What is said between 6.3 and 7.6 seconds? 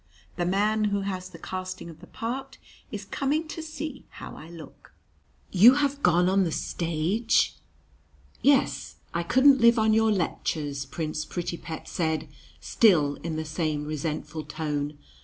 the stage?"